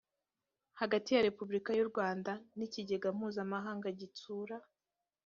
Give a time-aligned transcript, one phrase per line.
[0.79, 4.55] hagati ya repubulika y u rwanda n ikigega mpuzamahanga gitsura